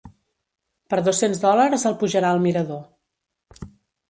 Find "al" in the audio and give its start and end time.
2.37-2.43